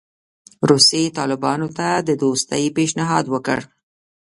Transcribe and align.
روسیې 0.69 1.13
طالبانو 1.17 1.67
ته 1.77 1.87
د 2.07 2.09
دوستۍ 2.23 2.65
پېشنهاد 2.75 3.25
وکړ. 3.29 3.59